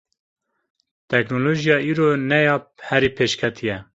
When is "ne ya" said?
2.29-2.55